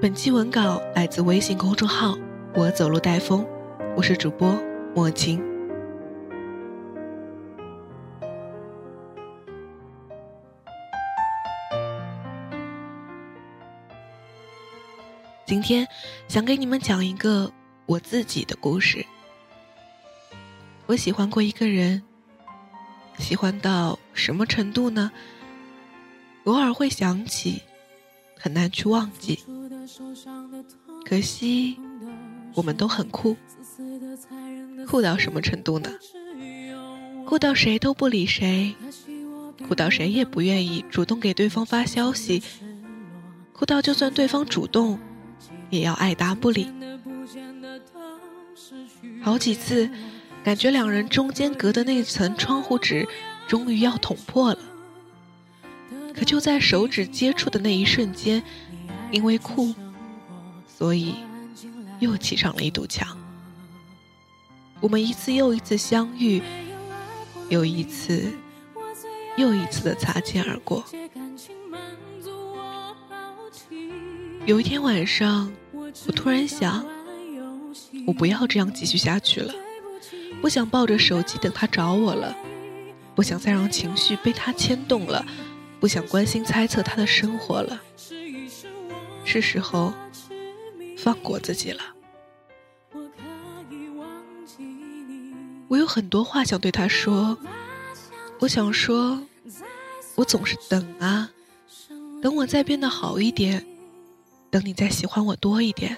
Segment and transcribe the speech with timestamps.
[0.00, 2.16] 本期文稿来自微信公众号
[2.56, 3.46] “我走路带风”，
[3.94, 4.58] 我是主播
[4.94, 5.38] 莫晴。
[15.44, 15.86] 今天
[16.28, 17.52] 想给你们讲一个
[17.84, 19.04] 我自己的故事。
[20.86, 22.02] 我喜欢过一个人，
[23.18, 25.12] 喜欢到什么程度呢？
[26.44, 27.60] 偶尔会想起，
[28.38, 29.44] 很难去忘记。
[31.10, 31.76] 可惜，
[32.54, 33.36] 我们都很酷，
[34.86, 35.90] 酷到什么程度呢？
[37.26, 38.76] 酷到谁都不理谁，
[39.66, 42.40] 酷到谁也不愿意主动给对方发消息，
[43.52, 45.00] 酷到就算对方主动。
[45.68, 46.68] 也要爱答不理，
[49.20, 49.90] 好几次，
[50.44, 53.08] 感觉两人中间隔的那层窗户纸
[53.48, 54.58] 终于要捅破了。
[56.14, 58.40] 可就在手指接触的那一瞬间，
[59.10, 59.74] 因为酷，
[60.80, 61.14] 所以
[61.98, 63.14] 又砌上了一堵墙。
[64.80, 66.42] 我们一次又一次相遇，
[67.50, 68.32] 又一次
[69.36, 70.82] 又一次的擦肩而过。
[74.46, 75.52] 有一天晚上。
[76.06, 76.86] 我突然想，
[78.06, 79.52] 我不要这样继续下去了，
[80.40, 82.34] 不想抱着手机等他找我了，
[83.14, 85.26] 不想再让情绪被他牵动了，
[85.80, 87.82] 不想关心猜测他的生活了，
[89.24, 89.92] 是时候
[91.02, 91.82] 放过自己了。
[95.68, 97.38] 我有很多话想对他说，
[98.40, 99.22] 我想说，
[100.16, 101.30] 我总是等啊，
[102.20, 103.64] 等我再变得好一点。
[104.50, 105.96] 等你再喜欢我多一点，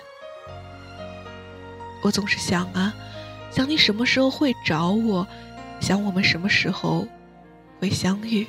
[2.03, 2.95] 我总是想啊，
[3.51, 5.27] 想你什么时候会找我，
[5.81, 7.09] 想我们什么时候
[7.81, 8.47] 会相遇。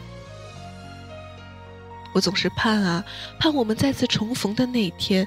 [2.14, 3.06] 我总是盼啊，
[3.40, 5.26] 盼我们再次重逢的那一天，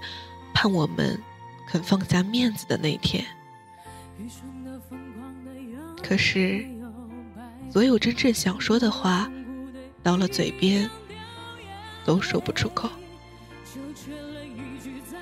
[0.57, 1.21] 盼我们
[1.69, 3.23] 肯放下面子的那天。
[6.03, 6.67] 可是，
[7.71, 9.31] 所有真正想说的话，
[10.03, 10.89] 到了嘴边，
[12.07, 12.89] 都说不出口。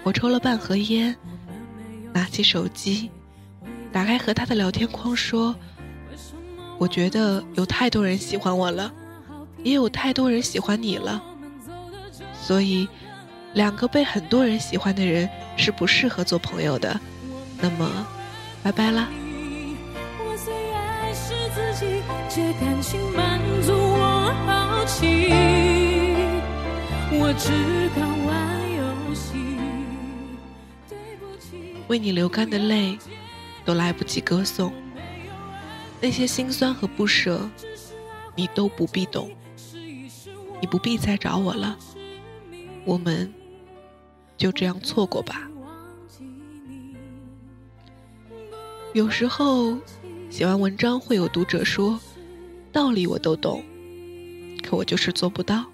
[0.05, 1.17] 我抽了半盒烟，
[2.13, 3.11] 拿起手机，
[3.91, 5.53] 打开和他的聊天框，说
[6.79, 8.95] ：“我觉得有太多人喜欢我了，
[9.65, 11.21] 也有太多人喜欢你了，
[12.41, 12.89] 所以
[13.55, 17.01] 两个被很多人喜欢的人是不适合做朋友的。
[17.61, 18.07] 那么，
[18.63, 19.09] 拜拜啦。”
[27.17, 28.55] 我只敢玩。
[31.87, 32.99] 为你流干的泪，
[33.65, 34.73] 都来不及歌颂。
[36.01, 37.49] 那些心酸和不舍，
[38.35, 39.31] 你都不必懂。
[40.61, 41.77] 你不必再找我了，
[42.87, 43.33] 我们
[44.37, 45.49] 就这样错过吧。
[48.93, 49.77] 有时候
[50.31, 51.99] 写完文章，会有读者说
[52.73, 53.65] ：“道理我都懂，
[54.63, 55.65] 可我就是做不到。”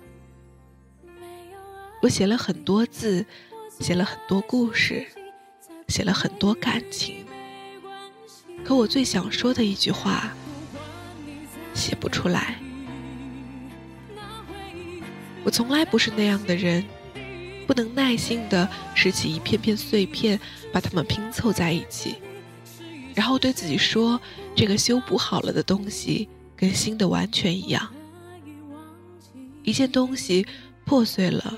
[2.03, 3.27] 我写了很多字，
[3.79, 5.07] 写了很多故事。
[5.89, 7.27] 写了很多感情，
[8.65, 10.33] 可我最想说的一句话，
[11.75, 12.61] 写不出来。
[15.43, 16.85] 我从来不是那样的人，
[17.71, 20.41] 不能耐心的拾起一片片碎片，
[20.73, 22.17] 把它们拼凑在一起，
[23.15, 24.21] 然后对自己说：
[24.57, 27.95] 这个修补好了的东西，跟新的完全一样。
[29.63, 30.45] 一件东西
[30.85, 31.57] 破碎了，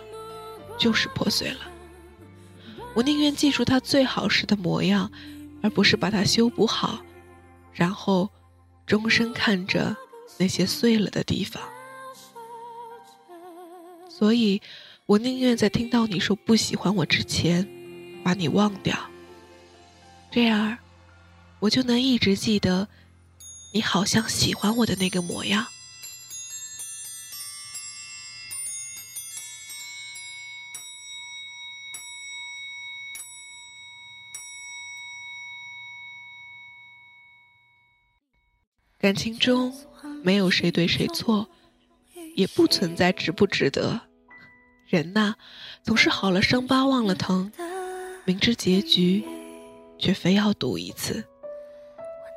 [0.76, 1.60] 就是破碎了。
[2.92, 5.10] 我宁愿记住它最好时的模样，
[5.62, 7.02] 而不是把它修补好，
[7.72, 8.28] 然后
[8.84, 9.96] 终身看着
[10.36, 11.62] 那些碎了的地方。
[14.10, 14.60] 所以，
[15.06, 17.68] 我宁愿在听到你说不喜欢我之前，
[18.24, 18.96] 把你忘掉。
[20.30, 20.78] 这样，
[21.58, 22.88] 我就能一直记得
[23.74, 25.66] 你好像喜欢我的那个模样。
[38.98, 39.74] 感情中，
[40.22, 41.50] 没有谁对谁错，
[42.36, 44.00] 也不存在值不值得。
[44.92, 45.36] 人呐，
[45.82, 47.50] 总是好了伤疤忘了疼，
[48.26, 49.24] 明知结局，
[49.98, 51.24] 却非要赌一次，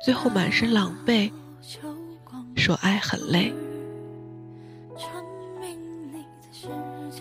[0.02, 1.30] 最后满身狼狈，
[2.56, 3.52] 说爱很累。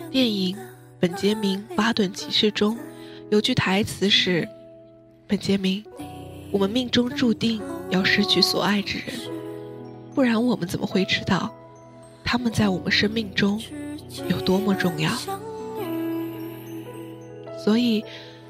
[0.09, 0.55] 电影
[1.01, 2.77] 《本杰明·巴顿骑士》中
[3.29, 4.47] 有句台词是
[5.27, 5.83] ：“本杰明，
[6.49, 9.13] 我们命中注定要失去所爱之人，
[10.13, 11.53] 不然我们怎么会知道
[12.23, 13.61] 他们在我们生命中
[14.29, 15.11] 有多么重要？”
[17.57, 18.03] 所以，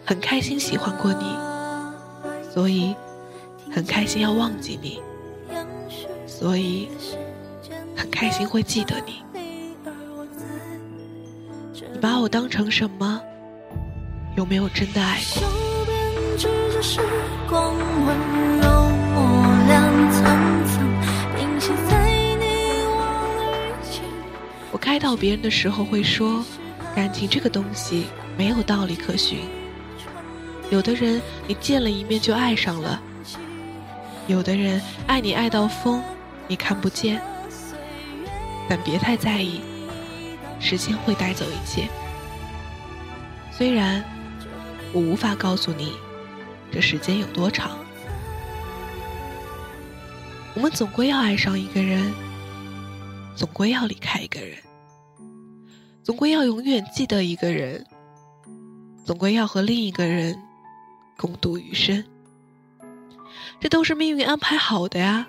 [0.05, 1.25] 很开心喜欢过你，
[2.53, 2.93] 所以
[3.71, 5.01] 很开心要忘记你，
[6.27, 6.89] 所以
[7.95, 9.23] 很开心会记得你。
[11.93, 13.21] 你把我当成什么？
[14.35, 15.41] 有没有真的爱过？
[24.75, 26.44] 我开导别人的时候会说，
[26.94, 28.07] 感情这个东西
[28.38, 29.39] 没有道理可循。
[30.69, 33.01] 有的人你见了一面就爱上了，
[34.27, 36.04] 有的人爱你爱到疯，
[36.45, 37.22] 你看不见。
[38.68, 39.62] 但别太在意。
[40.60, 41.88] 时间会带走一切。
[43.54, 44.04] 虽然
[44.92, 45.94] 我无法告诉你
[46.69, 47.77] 这时间有多长，
[50.54, 52.13] 我们总归要爱上一个人，
[53.38, 54.57] 总归要离开一个人，
[56.05, 57.83] 总归要永远记得一个人，
[59.03, 60.39] 总归要和另一个人
[61.17, 62.05] 共度余生。
[63.59, 65.25] 这都是命运安排好的呀，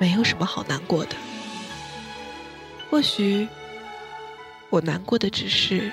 [0.00, 1.14] 没有什么好难过的。
[2.90, 3.46] 或许。
[4.70, 5.92] 我难过的只是，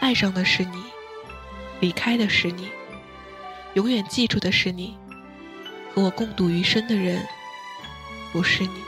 [0.00, 0.82] 爱上的是你，
[1.78, 2.70] 离开的是你，
[3.74, 4.96] 永远记住的是你，
[5.94, 7.24] 和我共度余生的人
[8.32, 8.80] 不是你。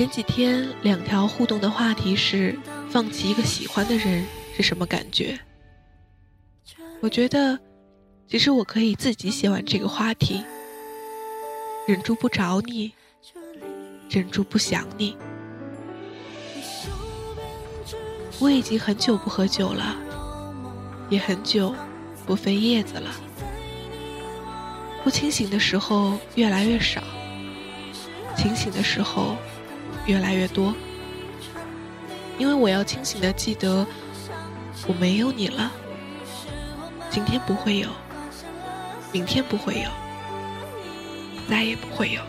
[0.00, 2.58] 前几天两条互动的话题是：
[2.88, 4.24] 放弃一个喜欢的人
[4.56, 5.38] 是什么感觉？
[7.02, 7.60] 我觉得。
[8.26, 10.42] 其实我可以自己写完这个话题，
[11.86, 12.92] 忍住不找你，
[14.08, 15.14] 忍住不想你。
[18.38, 19.94] 我已经很久不喝酒了，
[21.10, 21.74] 也很久
[22.24, 23.10] 不飞叶子了。
[25.04, 27.02] 不清醒的时候越来越少，
[28.34, 29.36] 清醒的时候
[30.06, 30.74] 越来越多。
[32.38, 33.86] 因为我要清醒的记得，
[34.86, 35.70] 我没有你了，
[37.10, 37.88] 今天不会有。
[39.12, 39.90] 明天不会有，
[41.48, 42.22] 再也不会有，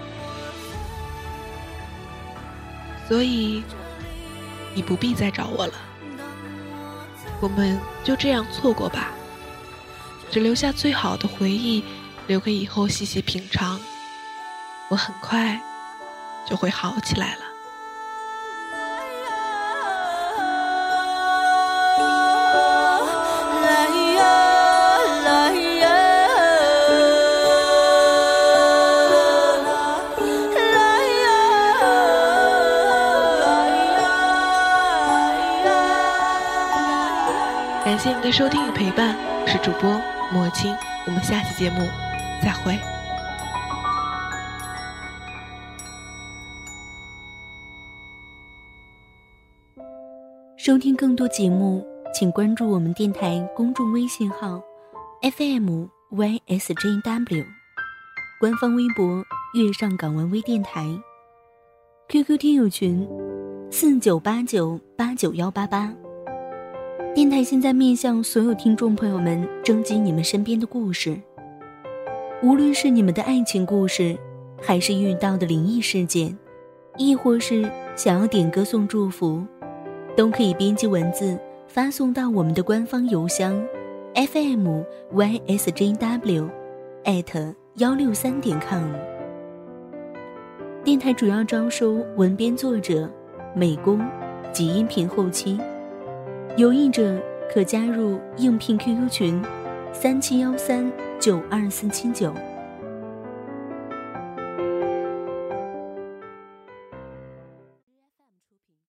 [3.07, 3.63] 所以
[4.73, 5.73] 你不必再找我了。
[7.39, 9.11] 我们就这样错过吧，
[10.31, 11.83] 只留下最好的回忆，
[12.25, 13.79] 留给以后细细品尝。
[14.89, 15.61] 我很快
[16.49, 17.40] 就会好起来了。
[37.83, 39.89] 感谢您的收听与陪伴，我是主播
[40.31, 40.71] 莫青，
[41.07, 41.79] 我们下期节目
[42.39, 42.77] 再会。
[50.57, 51.83] 收听更多节目，
[52.13, 54.61] 请关注我们电台公众微信号
[55.23, 57.45] FM YSJW，
[58.39, 60.85] 官方微博月上港湾微电台
[62.09, 63.09] ，QQ 听友群
[63.71, 65.91] 四九八九八九幺八八。
[67.13, 71.19] 电台现在面向所有听众朋友们征集你们身边的故事，
[72.41, 74.17] 无论是你们的爱情故事，
[74.61, 76.37] 还是遇到的灵异事件，
[76.97, 79.43] 亦或是想要点歌送祝福，
[80.15, 81.37] 都可以编辑文字
[81.67, 83.61] 发送到我们的官方邮箱
[84.15, 84.81] fm
[85.13, 86.49] ysjw
[87.03, 88.85] at 幺六三点 com。
[90.81, 93.09] 电台主要招收文编作者、
[93.53, 93.99] 美工
[94.53, 95.59] 及音频后期。
[96.57, 97.17] 有意者
[97.53, 99.41] 可加入应聘 QQ 群：
[99.93, 102.33] 三七幺三九二四七九。